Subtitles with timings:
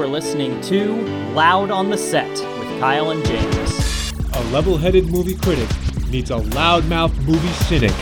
[0.00, 0.96] You are listening to
[1.34, 4.12] Loud on the Set with Kyle and James.
[4.32, 5.68] A level headed movie critic
[6.08, 7.92] meets a loudmouth movie cynic.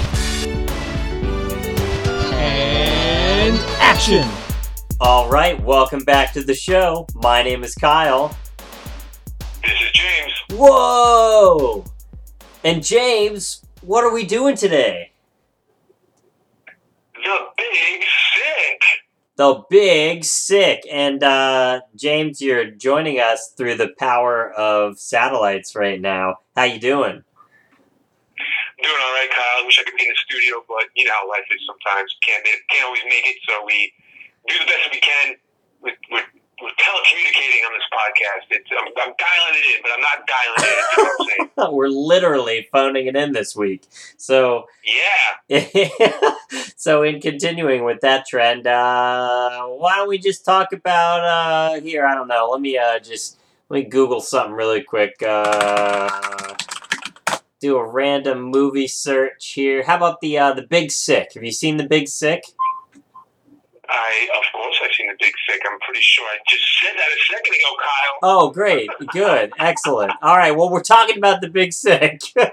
[2.34, 4.29] And action!
[5.01, 7.08] All right, welcome back to the show.
[7.16, 8.28] My name is Kyle.
[9.65, 10.33] This is James.
[10.51, 11.85] Whoa!
[12.62, 15.10] And James, what are we doing today?
[17.15, 18.83] The Big Sick.
[19.38, 20.83] The Big Sick.
[20.91, 26.38] And uh, James, you're joining us through the power of satellites right now.
[26.56, 27.23] How you doing?
[28.82, 29.62] Doing all right, Kyle.
[29.62, 32.15] I wish I could be in the studio, but you know how life is sometimes.
[32.27, 33.93] Can't can't always make it, so we
[34.48, 35.37] do the best we can.
[35.82, 36.24] With, with,
[36.67, 38.47] telecommunicating on this podcast.
[38.51, 41.47] It's, I'm, I'm dialing it in, but I'm not dialing it in.
[41.47, 41.73] You know?
[41.77, 43.85] We're literally phoning it in this week.
[44.16, 44.66] So,
[45.49, 45.65] Yeah.
[46.77, 52.07] so in continuing with that trend, uh, why don't we just talk about uh, here?
[52.07, 52.49] I don't know.
[52.51, 53.38] Let me uh, just
[53.69, 55.23] let me Google something really quick.
[55.23, 56.54] Uh,
[57.60, 59.82] do a random movie search here.
[59.85, 61.32] How about the uh, the Big Sick?
[61.35, 62.43] Have you seen the Big Sick?
[63.88, 64.67] I, of course, I've seen The
[65.20, 65.61] Big Sick.
[65.70, 68.19] I'm pretty sure I just said that a second ago, Kyle.
[68.22, 70.12] Oh, great, good, excellent.
[70.22, 72.20] All right, well, we're talking about the Big Sick.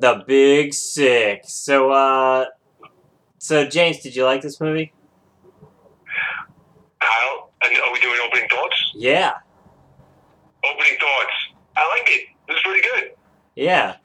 [0.00, 1.42] The Big Sick.
[1.44, 2.46] So, uh,
[3.38, 4.92] so James, did you like this movie?
[7.00, 8.92] Kyle, and are we doing opening thoughts?
[8.94, 9.32] Yeah,
[10.64, 11.32] Opening thoughts.
[11.76, 12.28] I like it.
[12.48, 13.12] It was pretty good.
[13.56, 13.96] yeah.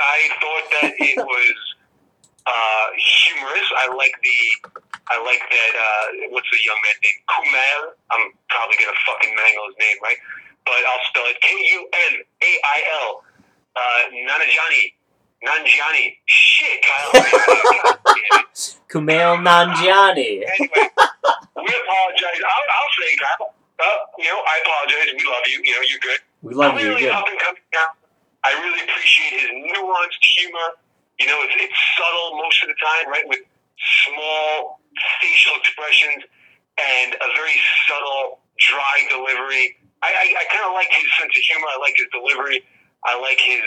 [0.00, 1.71] I thought that it was
[2.46, 3.68] uh, humorous.
[3.82, 4.38] I like the,
[5.10, 5.72] I like that.
[5.76, 7.18] Uh, what's the young man name?
[7.30, 7.82] Kumail.
[8.10, 10.18] I'm probably gonna fucking mangle his name, right?
[10.64, 13.24] But I'll spell it K U M A I L.
[13.74, 14.94] Uh, Nanajani.
[15.42, 16.16] Nanjiani.
[16.26, 17.10] Shit, Kyle.
[18.90, 20.46] Kumail Nanjiani.
[20.46, 20.86] anyway,
[21.58, 22.40] we apologize.
[22.46, 23.54] I'll, I'll say, Kyle.
[23.82, 23.84] Uh,
[24.18, 25.10] you know, I apologize.
[25.18, 25.58] We love you.
[25.64, 26.20] You know, you're good.
[26.42, 26.80] We love you.
[26.86, 27.10] Clearly Good.
[27.12, 27.90] up and coming now.
[28.44, 30.68] I really appreciate his nuanced humor.
[31.20, 33.26] You know, it's, it's subtle most of the time, right?
[33.28, 33.44] With
[34.06, 34.80] small
[35.20, 36.24] facial expressions
[36.78, 37.56] and a very
[37.88, 39.76] subtle, dry delivery.
[40.02, 41.68] I, I, I kind of like his sense of humor.
[41.68, 42.64] I like his delivery.
[43.04, 43.62] I like his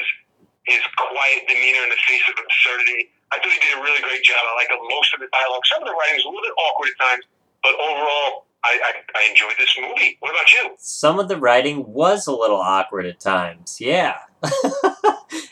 [0.65, 3.13] his quiet demeanor in the face of absurdity.
[3.29, 4.41] I thought he did a really great job.
[4.41, 5.61] I like most of the dialogue.
[5.69, 7.23] Some of the writing was a little bit awkward at times,
[7.61, 10.17] but overall, I, I, I enjoyed this movie.
[10.19, 10.73] What about you?
[10.79, 13.77] Some of the writing was a little awkward at times.
[13.79, 14.17] Yeah.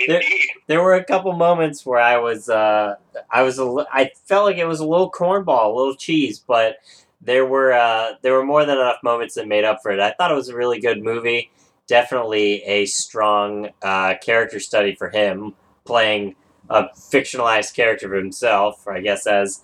[0.07, 0.21] there,
[0.67, 2.95] there were a couple moments where I was, uh,
[3.29, 6.77] I was, a, I felt like it was a little cornball, a little cheese, but
[7.21, 9.99] there were, uh, there were more than enough moments that made up for it.
[9.99, 11.51] I thought it was a really good movie.
[11.87, 15.53] Definitely a strong uh, character study for him,
[15.85, 16.35] playing
[16.69, 18.87] a fictionalized character of himself.
[18.87, 19.63] I guess as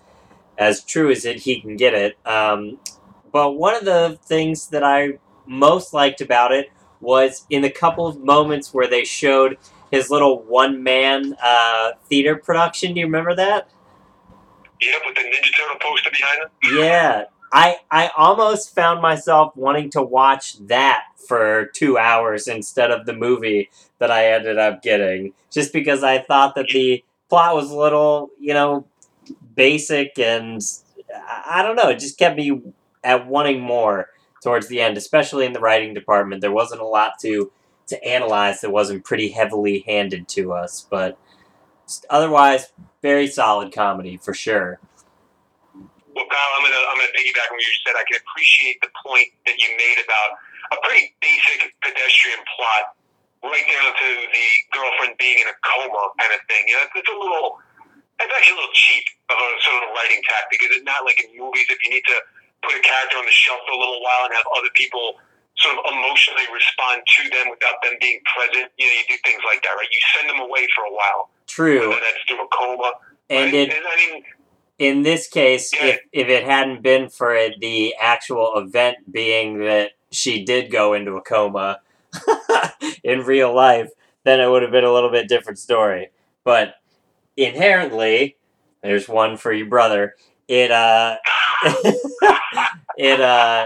[0.58, 2.18] as true as it he can get it.
[2.26, 2.80] Um,
[3.32, 8.06] but one of the things that I most liked about it was in the couple
[8.06, 9.58] of moments where they showed
[9.92, 12.94] his little one man uh, theater production.
[12.94, 13.70] Do you remember that?
[14.82, 16.78] Yep, with the Ninja Turtle poster behind him.
[16.78, 17.24] Yeah.
[17.52, 23.14] I, I almost found myself wanting to watch that for two hours instead of the
[23.14, 27.78] movie that I ended up getting, just because I thought that the plot was a
[27.78, 28.86] little, you know,
[29.56, 30.62] basic and
[31.14, 32.62] I I don't know, it just kept me
[33.04, 34.10] at wanting more
[34.44, 36.42] towards the end, especially in the writing department.
[36.42, 37.52] There wasn't a lot to
[37.90, 41.18] to analyze that wasn't pretty heavily handed to us, but
[42.10, 44.80] otherwise, very solid comedy for sure.
[45.76, 47.96] Well, Kyle, I'm gonna I'm gonna piggyback on what you said.
[47.96, 50.36] I can appreciate the point that you made about
[50.76, 52.98] a pretty basic pedestrian plot,
[53.46, 56.68] right down to the girlfriend being in a coma kind of thing.
[56.68, 57.64] You know, it's a little,
[58.20, 60.60] it's actually a little cheap of a sort of a writing tactic.
[60.60, 62.18] Is it not like in movies if you need to
[62.62, 65.24] put a character on the shelf for a little while and have other people
[65.62, 68.72] sort of emotionally respond to them without them being present?
[68.78, 69.88] You know, you do things like that, right?
[69.92, 71.90] You send them away for a while, True.
[71.90, 72.92] whether that's through a coma.
[73.30, 73.70] And right?
[73.70, 74.24] it I mean,
[74.78, 75.88] in this case, Yeah.
[75.88, 80.94] if if it hadn't been for it, the actual event being that she did go
[80.94, 81.82] into a coma
[83.04, 83.90] in real life,
[84.24, 86.10] then it would have been a little bit different story.
[86.44, 86.76] But
[87.38, 88.38] inherently,
[88.82, 90.16] there's one for your brother.
[90.48, 91.18] It uh,
[92.98, 93.66] it uh,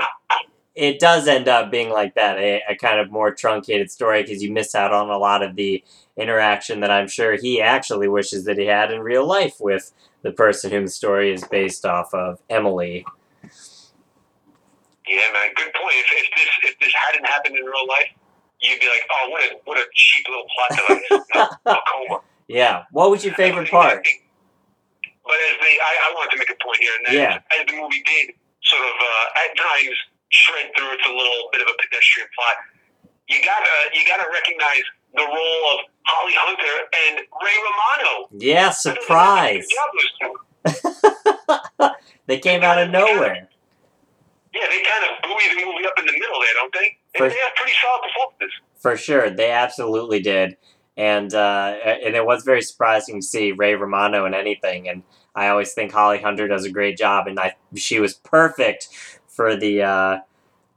[0.75, 4.41] it does end up being like that, a, a kind of more truncated story because
[4.41, 5.83] you miss out on a lot of the
[6.17, 9.91] interaction that I'm sure he actually wishes that he had in real life with
[10.23, 13.05] the person whom the story is based off of, Emily.
[15.07, 15.93] Yeah, man, good point.
[15.95, 18.07] If, if this if this hadn't happened in real life,
[18.61, 22.19] you'd be like, oh, what a what a cheap little plot device.
[22.47, 22.83] Yeah.
[22.91, 24.05] What was your favorite part?
[25.23, 27.59] But as they, I, I wanted to make a point here, and that Yeah.
[27.59, 29.95] as the movie did, sort of uh, at times
[30.33, 32.57] shred through its a little bit of a pedestrian plot.
[33.29, 34.83] You gotta you gotta recognize
[35.15, 36.75] the role of Holly Hunter
[37.07, 38.27] and Ray Romano.
[38.33, 39.65] Yeah, surprise.
[39.69, 40.33] Good job,
[40.65, 40.81] those
[41.79, 41.89] two.
[42.27, 43.47] they came out of nowhere.
[44.53, 46.97] Yeah, they kind of buoy the movie up in the middle there, don't they?
[47.17, 48.59] For- they have pretty solid performances.
[48.77, 50.57] For sure, they absolutely did,
[50.97, 54.89] and uh, and it was very surprising to see Ray Romano in anything.
[54.89, 55.03] And
[55.33, 58.89] I always think Holly Hunter does a great job, and I she was perfect
[59.33, 60.19] for the uh,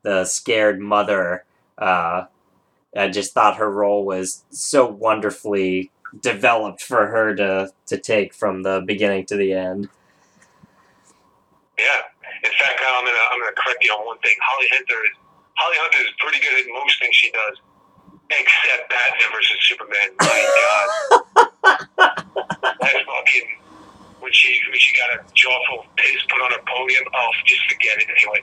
[0.02, 1.44] the scared mother.
[1.78, 2.24] Uh,
[2.96, 8.62] I just thought her role was so wonderfully developed for her to to take from
[8.62, 9.88] the beginning to the end.
[11.78, 12.00] Yeah.
[12.44, 14.34] In fact, I'm gonna I'm gonna correct you on one thing.
[14.42, 15.16] Holly Hunter is
[15.56, 17.60] Holly Hunter is pretty good at most things she does,
[18.30, 20.08] except Batman versus Superman.
[20.20, 21.56] My God,
[22.80, 23.48] that fucking
[24.20, 27.04] when she when she got a jaw full of piss put on her podium.
[27.12, 28.40] Oh, just forget it anyway.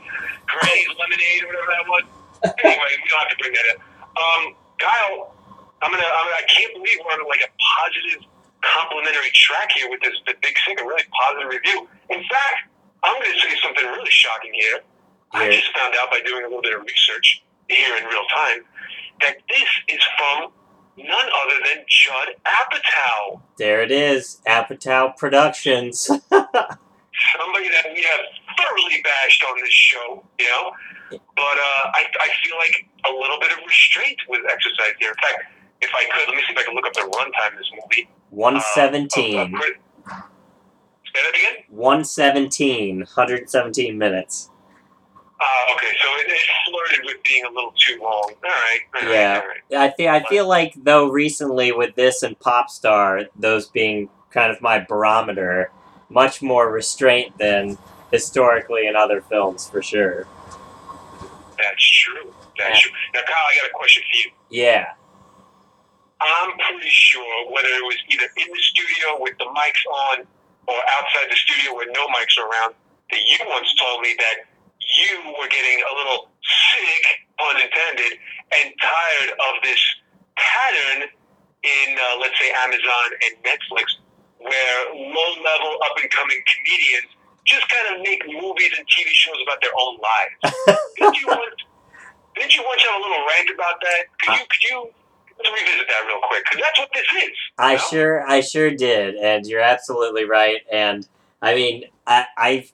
[0.47, 2.03] Granny's lemonade or whatever that was.
[2.63, 3.77] Anyway, we don't have to bring that in.
[4.19, 4.43] Um,
[4.79, 5.31] Kyle,
[5.81, 8.27] I'm gonna, I'm gonna I can't believe we're on like a positive
[8.63, 11.87] complimentary track here with this the big singer, really positive review.
[12.11, 12.67] In fact,
[13.03, 14.83] I'm gonna say something really shocking here.
[15.33, 18.61] I just found out by doing a little bit of research here in real time
[19.21, 20.51] that this is from
[20.97, 26.09] none other than Judd Apatow, There it is, Apatow Productions.
[27.37, 28.25] somebody that we have
[28.57, 30.71] thoroughly bashed on this show, you know.
[31.11, 35.09] But uh, I, I feel like a little bit of restraint with exercise here.
[35.09, 35.43] In fact,
[35.81, 37.71] if I could, let me see if I can look up the runtime of this
[37.71, 38.09] movie.
[38.31, 39.37] 117.
[39.37, 40.21] Uh, uh, uh,
[41.13, 41.63] Say that again.
[41.69, 44.49] 117, 117 minutes.
[45.39, 46.39] Uh, okay, so it, it
[46.69, 48.31] flirted with being a little too long.
[48.31, 48.79] All right.
[48.95, 49.41] All right Yeah.
[49.41, 49.47] All
[49.79, 49.91] right.
[49.91, 54.61] I feel I feel like though recently with this and Popstar, those being kind of
[54.61, 55.71] my barometer,
[56.09, 57.77] much more restraint than
[58.11, 60.27] historically in other films for sure.
[61.57, 62.33] That's true.
[62.57, 62.91] That's true.
[63.13, 64.31] Now, Kyle, I got a question for you.
[64.49, 64.85] Yeah,
[66.23, 70.27] I'm pretty sure whether it was either in the studio with the mics on
[70.67, 72.73] or outside the studio with no mics around,
[73.11, 74.47] that you once told me that
[74.97, 77.03] you were getting a little sick,
[77.37, 78.19] pun intended,
[78.61, 79.81] and tired of this
[80.35, 81.09] pattern
[81.63, 83.97] in, uh, let's say, Amazon and Netflix,
[84.39, 87.09] where low-level, up-and-coming comedians
[87.45, 90.57] just kind of make movies and TV shows about their own lives.
[90.97, 91.53] didn't you want?
[92.35, 94.01] Didn't you once have a little rant about that?
[94.21, 94.45] Could you?
[94.49, 94.93] Could you?
[95.37, 97.37] Let's revisit that real quick because that's what this is.
[97.57, 97.81] I know?
[97.89, 100.61] sure I sure did, and you're absolutely right.
[100.71, 101.07] And
[101.41, 102.65] I mean, I I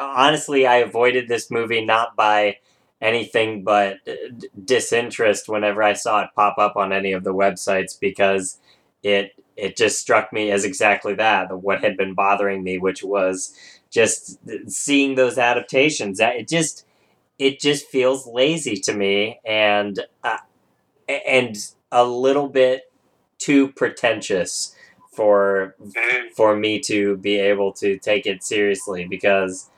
[0.00, 2.58] honestly I avoided this movie not by
[3.00, 7.98] anything but d- disinterest whenever I saw it pop up on any of the websites
[7.98, 8.58] because
[9.02, 13.54] it it just struck me as exactly that what had been bothering me, which was
[13.90, 14.38] just
[14.70, 16.18] seeing those adaptations.
[16.18, 16.86] That it just
[17.38, 20.38] it just feels lazy to me, and uh,
[21.08, 21.56] and
[21.92, 22.90] a little bit
[23.38, 24.74] too pretentious
[25.12, 26.32] for Mhm.
[26.36, 29.70] for me to be able to take it seriously because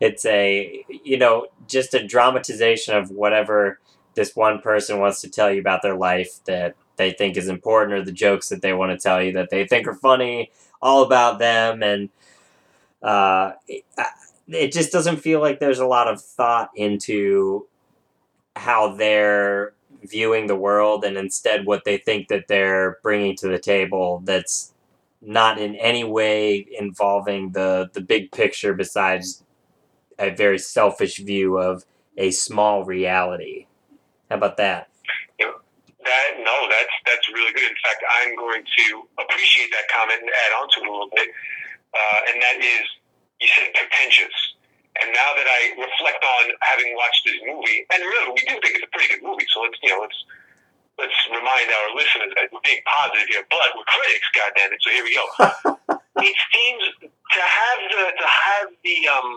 [0.00, 3.80] it's a you know just a dramatization of whatever
[4.14, 7.92] this one person wants to tell you about their life that they think is important
[7.92, 10.50] or the jokes that they want to tell you that they think are funny
[10.82, 11.82] all about them.
[11.82, 12.08] And
[13.02, 13.84] uh, it,
[14.48, 17.66] it just doesn't feel like there's a lot of thought into
[18.54, 23.58] how they're viewing the world and instead what they think that they're bringing to the
[23.58, 24.72] table that's
[25.20, 29.42] not in any way involving the the big picture besides
[30.18, 31.84] a very selfish view of
[32.16, 33.66] a small reality
[34.30, 34.88] how about that
[36.06, 37.66] That no, that's that's really good.
[37.66, 38.84] In fact, I'm going to
[39.18, 41.28] appreciate that comment and add on to it a little bit.
[41.90, 42.86] Uh, and that is,
[43.42, 44.36] you said pretentious.
[45.02, 48.78] And now that I reflect on having watched this movie, and remember, we do think
[48.78, 50.20] it's a pretty good movie, so let's you know let's
[50.94, 54.80] let's remind our listeners that we're being positive here, but we're critics, goddamn it.
[54.80, 55.26] So here we go.
[56.22, 59.28] it seems to have the to have the um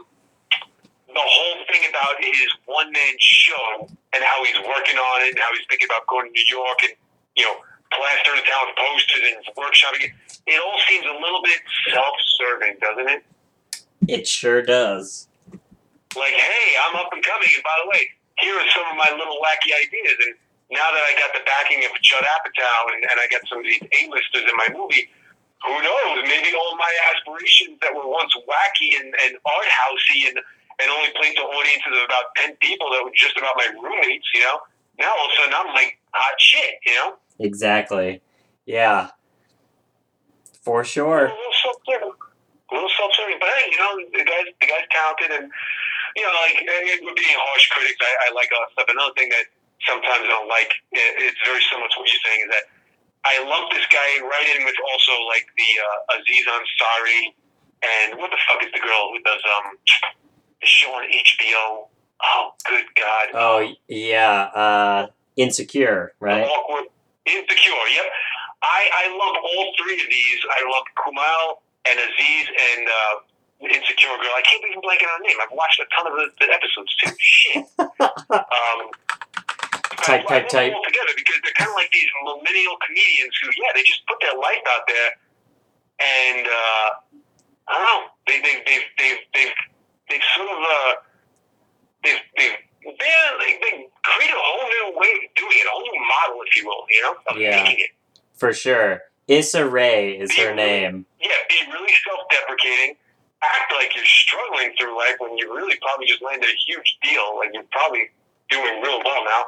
[1.14, 5.40] the whole thing about his one man show and how he's working on it and
[5.40, 6.94] how he's thinking about going to New York and
[7.36, 7.58] you know
[7.90, 10.12] plastering with posters and workshopping it.
[10.46, 13.24] It all seems a little bit self serving, doesn't it?
[14.08, 15.30] it sure does
[16.18, 18.02] like, hey, I'm up and coming, and by the way,
[18.42, 20.18] here are some of my little wacky ideas.
[20.26, 20.34] And
[20.74, 23.66] now that I got the backing of Judd Apatow and, and I got some of
[23.66, 25.06] these A-listers in my movie,
[25.62, 26.24] who knows?
[26.26, 30.40] Maybe all my aspirations that were once wacky and, and art housey and,
[30.82, 34.28] and only played to audiences of about 10 people that were just about my roommates,
[34.34, 34.60] you know?
[35.00, 37.16] Now all of a sudden I'm like hot shit, you know?
[37.40, 38.22] exactly
[38.66, 39.10] yeah
[40.70, 41.26] for sure.
[41.26, 42.14] A little self-serving.
[42.14, 43.38] a little self-serving.
[43.42, 45.46] But hey, you know, the guy's the guy's talented, and
[46.14, 46.62] you know, like
[47.02, 47.98] we're being harsh critics.
[47.98, 48.90] I, I like all that stuff.
[48.92, 49.50] Another thing that
[49.88, 52.66] sometimes I don't like, it's very similar to what you're saying, is that
[53.26, 57.22] I lump this guy right in with also like the uh, Aziz Ansari
[57.82, 59.68] and what the fuck is the girl who does um
[60.64, 61.88] show on HBO?
[62.22, 63.28] Oh, good God!
[63.34, 66.44] Oh yeah, uh, insecure, right?
[66.44, 66.86] Awkward,
[67.26, 67.74] insecure.
[67.96, 68.06] Yep.
[68.62, 70.40] I I lump all three of these.
[70.52, 73.16] I lump Kumail and Aziz and uh,
[73.72, 74.36] insecure girl.
[74.36, 75.38] I can't even blank on her name.
[75.42, 77.16] I've watched a ton of the, the episodes too.
[77.20, 77.66] Shit.
[77.80, 78.92] um,
[80.04, 80.74] Type, I, I type, them type.
[80.74, 84.16] all together because they're kind of like these millennial comedians who, yeah, they just put
[84.24, 85.12] their life out there,
[86.00, 86.88] and uh,
[87.68, 88.02] I don't know.
[88.26, 88.56] They they
[88.96, 89.46] they they
[90.10, 90.94] they they've sort of uh,
[92.04, 93.74] they've they've they're, they they
[94.04, 96.84] created a whole new way of doing it, a whole new model, if you will,
[96.90, 97.64] you know, of Yeah.
[97.64, 97.92] making it.
[98.36, 99.04] For sure.
[99.28, 101.06] Issa Rae is her name.
[101.22, 102.96] Yeah, be really self-deprecating.
[103.44, 107.38] Act like you're struggling through life when you really probably just landed a huge deal.
[107.38, 108.10] Like you're probably
[108.50, 109.46] doing real well now,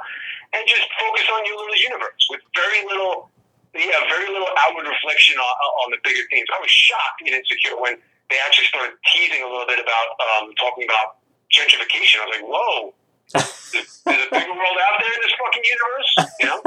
[0.54, 3.32] and just focus on your little universe with very little,
[3.74, 5.56] yeah, very little outward reflection on,
[5.88, 6.48] on the bigger themes.
[6.54, 7.98] I was shocked in Insecure when
[8.32, 10.08] they actually started teasing a little bit about
[10.40, 11.20] um, talking about
[11.52, 12.24] gentrification.
[12.24, 12.96] I was like, whoa,
[13.36, 16.12] there's, a bigger world out there in this fucking universe.
[16.40, 16.60] You know.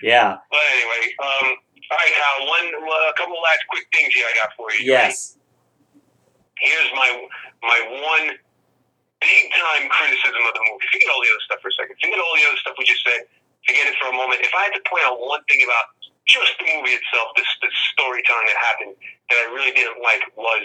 [0.00, 0.40] Yeah.
[0.48, 1.46] But anyway, um,
[1.92, 2.40] all right, Kyle.
[2.48, 4.88] One, a couple of last quick things here I got for you.
[4.88, 5.36] Yes.
[6.56, 7.08] Here's my
[7.60, 8.36] my one
[9.20, 10.88] big time criticism of the movie.
[10.88, 11.96] Forget all the other stuff for a second.
[12.00, 13.28] Forget all the other stuff we just said.
[13.68, 14.40] Forget it for a moment.
[14.40, 17.70] If I had to point out one thing about just the movie itself, this the
[17.92, 18.94] storytelling that happened
[19.30, 20.64] that I really didn't like was,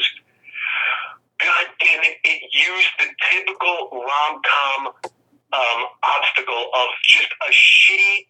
[1.41, 2.17] God damn it!
[2.23, 4.81] It used the typical rom com
[5.53, 8.27] um, obstacle of just a shitty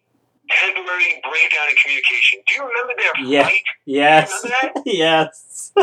[0.48, 2.38] temporary breakdown in communication.
[2.46, 3.44] Do you remember their Yeah.
[3.44, 3.66] fight?
[3.84, 4.30] Yes.
[4.86, 5.72] Yes.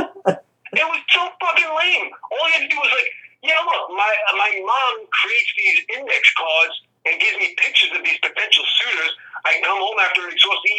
[0.73, 2.09] It was so fucking lame.
[2.33, 3.05] All you had to do was like,
[3.45, 6.73] yeah, look, my my mom creates these index cards
[7.05, 9.13] and gives me pictures of these potential suitors.
[9.45, 10.73] I come home after an exhausting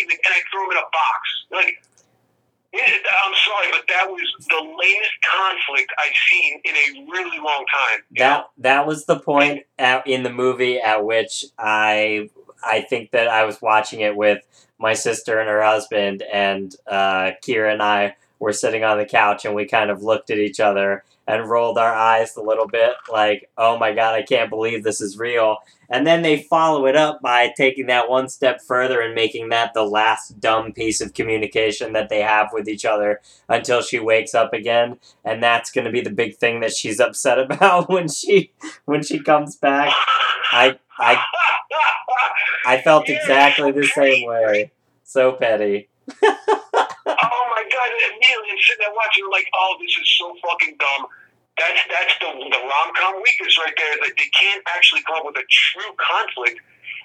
[0.71, 1.47] in a box.
[1.51, 1.83] Like,
[2.75, 8.03] I'm sorry, but that was the lamest conflict I've seen in a really long time.
[8.11, 8.29] you know?
[8.29, 12.31] That that was the point at, in the movie at which I
[12.65, 14.43] I think that I was watching it with
[14.79, 19.45] my sister and her husband and uh, Kira and I were sitting on the couch
[19.45, 22.93] and we kind of looked at each other and rolled our eyes a little bit
[23.11, 25.59] like oh my god I can't believe this is real.
[25.91, 29.75] And then they follow it up by taking that one step further and making that
[29.75, 34.35] the last dumb piece of communication that they have with each other until she wakes
[34.35, 34.99] up again.
[35.25, 38.53] And that's going to be the big thing that she's upset about when she
[38.85, 39.95] when she comes back.
[40.53, 41.23] I i
[42.67, 44.73] i felt exactly the same way.
[45.05, 45.89] So petty!
[47.95, 51.07] And immediately I'm sitting there watching, like, oh, this is so fucking dumb.
[51.55, 53.95] That's that's the the rom com weakness right there.
[53.95, 56.59] Is that they can't actually come up with a true conflict,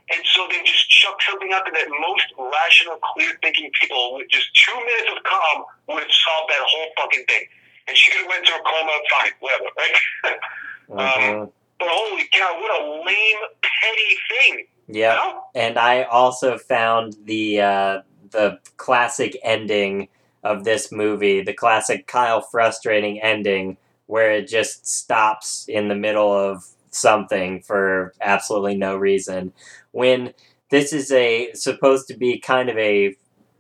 [0.09, 4.25] and so they just chuck something out there that most rational, clear thinking people with
[4.33, 5.57] just two minutes of calm
[5.93, 7.45] would have solved that whole fucking thing.
[7.87, 10.37] And she could have went to a coma, fine, whatever, right?
[10.89, 11.51] Mhm.
[11.77, 14.67] but holy cow, what a lame, petty thing.
[14.87, 15.43] yeah You know?
[15.53, 20.07] and i also found the uh the classic ending
[20.43, 23.77] of this movie the classic kyle frustrating ending
[24.09, 29.53] where it just stops in the middle of something for absolutely no reason.
[29.91, 30.33] When
[30.71, 33.15] this is a supposed to be kind of a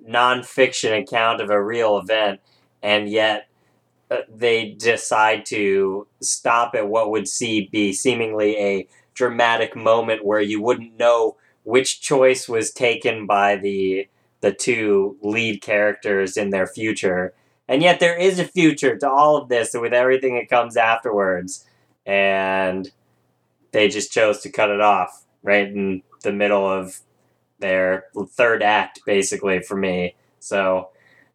[0.07, 2.39] nonfiction account of a real event
[2.81, 3.47] and yet
[4.09, 10.41] uh, they decide to stop at what would see be seemingly a dramatic moment where
[10.41, 14.07] you wouldn't know which choice was taken by the
[14.41, 17.33] the two lead characters in their future.
[17.67, 21.65] And yet there is a future to all of this with everything that comes afterwards.
[22.05, 22.91] And
[23.71, 26.99] they just chose to cut it off right in the middle of
[27.59, 30.15] their third act basically for me.
[30.39, 30.89] So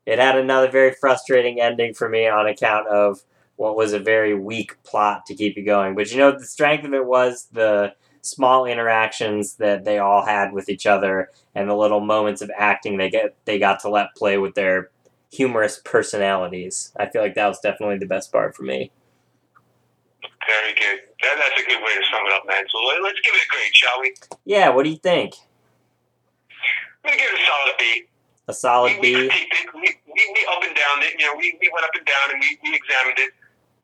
[0.07, 3.23] it had another very frustrating ending for me on account of
[3.57, 5.95] what was a very weak plot to keep you going.
[5.95, 7.95] But you know the strength of it was the
[8.25, 12.97] small interactions that they all had with each other and the little moments of acting
[12.97, 14.91] they get they got to let play with their
[15.31, 16.93] humorous personalities.
[16.97, 18.91] I feel like that was definitely the best part for me.
[20.47, 21.01] Very good.
[21.23, 22.65] That, that's a good way to sum it up, man.
[22.71, 24.15] So let, let's give it a grade, shall we?
[24.45, 25.35] Yeah, what do you think?
[27.05, 28.05] I'm gonna give it a solid B.
[28.49, 29.47] A solid we, we B?
[29.75, 31.13] We, we, we up and down it.
[31.19, 33.33] You know, we, we went up and down and we, we examined it.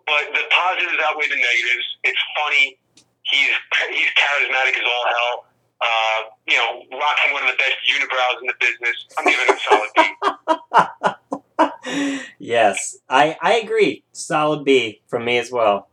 [0.06, 1.86] But the positives outweigh the negatives.
[2.04, 2.78] It's funny.
[3.22, 3.48] He's
[3.90, 5.44] he's charismatic as all hell.
[5.82, 8.96] Uh, you know, rocking one of the best unibrows in the business.
[9.18, 10.02] I'm giving a solid B.
[12.38, 14.02] Yes, I I agree.
[14.12, 15.88] Solid B from me as well.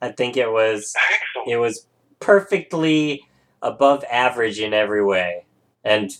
[0.00, 1.48] I think it was Excellent.
[1.48, 1.86] it was
[2.20, 3.22] perfectly
[3.60, 5.44] above average in every way,
[5.84, 6.10] and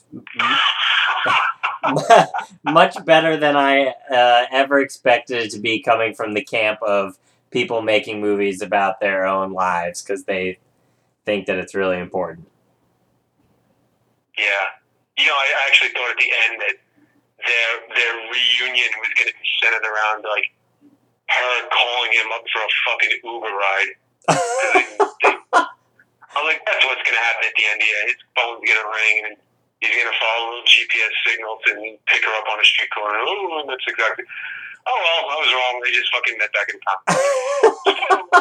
[2.64, 7.19] much better than I uh, ever expected it to be coming from the camp of
[7.52, 10.59] people making movies about their own lives because they
[11.25, 12.49] think that it's really important.
[14.38, 14.64] Yeah.
[15.18, 16.76] You know, I actually thought at the end that
[17.44, 20.49] their their reunion was going to be centered around like
[21.28, 23.90] her calling him up for a fucking Uber ride.
[24.26, 24.97] 'Cause they-
[25.28, 25.68] they-
[26.32, 27.78] I'm like, that's what's going to happen at the end.
[27.85, 29.35] Yeah, his phone's going to ring and
[29.85, 33.21] he's going to follow little GPS signals and pick her up on a street corner.
[33.21, 34.25] Oh, that's exactly.
[34.87, 35.75] Oh well, I was wrong.
[35.85, 38.37] They just fucking met back in time.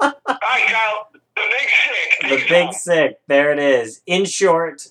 [0.00, 1.08] All right, Kyle.
[1.36, 2.30] The big sick.
[2.30, 3.20] the big sick.
[3.28, 4.02] There it is.
[4.06, 4.88] In short,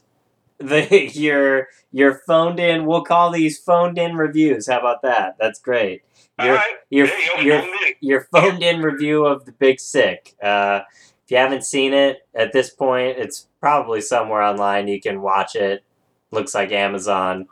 [0.58, 2.86] the your your phoned in.
[2.86, 4.68] We'll call these phoned in reviews.
[4.68, 5.36] How about that?
[5.40, 6.02] That's great.
[6.38, 6.76] All Your right.
[6.90, 7.64] your you your
[8.00, 10.36] your phoned in review of the Big Sick.
[10.42, 10.82] Uh,
[11.26, 14.88] if you haven't seen it at this point, it's probably somewhere online.
[14.88, 15.84] You can watch it.
[16.32, 17.48] Looks like Amazon.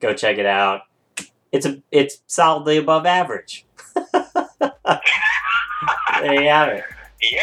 [0.00, 0.82] Go check it out.
[1.54, 3.64] It's a it's solidly above average.
[3.94, 4.02] there
[6.42, 6.82] you have it.
[7.22, 7.38] Yeah.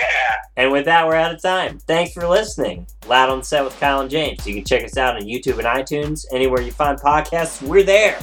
[0.57, 1.79] And with that, we're out of time.
[1.79, 2.87] Thanks for listening.
[3.07, 4.45] Loud on set with Kyle and James.
[4.45, 6.25] You can check us out on YouTube and iTunes.
[6.33, 8.19] Anywhere you find podcasts, we're there.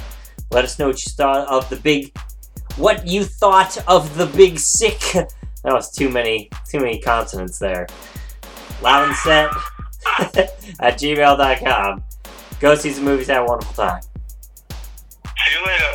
[0.51, 2.15] Let us know what you thought of the big,
[2.77, 5.01] what you thought of the big sick.
[5.65, 7.87] That was too many, too many consonants there.
[8.83, 9.51] Loud on set
[10.81, 12.05] at gmail.com.
[12.61, 13.29] Go see some movies.
[13.29, 14.03] Have a wonderful time.
[15.49, 15.95] See you later.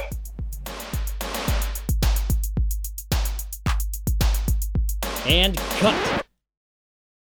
[5.27, 6.22] And cut.